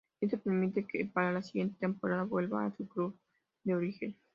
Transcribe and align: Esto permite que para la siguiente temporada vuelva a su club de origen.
Esto 0.19 0.39
permite 0.39 0.87
que 0.87 1.05
para 1.05 1.31
la 1.31 1.43
siguiente 1.43 1.77
temporada 1.79 2.23
vuelva 2.23 2.65
a 2.65 2.75
su 2.75 2.87
club 2.89 3.19
de 3.63 3.75
origen. 3.75 4.17